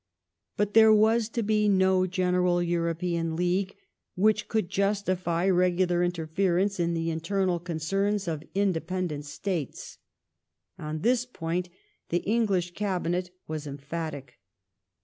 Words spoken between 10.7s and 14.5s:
On this point the English Cabinet was emphatic.